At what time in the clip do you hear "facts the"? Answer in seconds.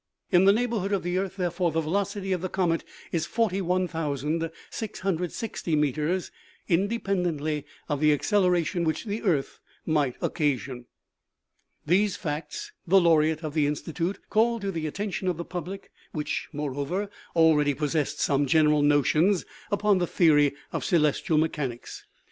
12.15-12.99